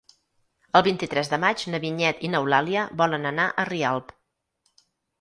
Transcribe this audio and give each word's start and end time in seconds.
El 0.79 0.83
vint-i-tres 0.87 1.29
de 1.33 1.39
maig 1.43 1.67
na 1.75 1.81
Vinyet 1.85 2.25
i 2.25 2.33
n'Eulàlia 2.33 2.89
volen 3.05 3.31
anar 3.35 3.49
a 3.65 3.71
Rialp. 3.73 4.21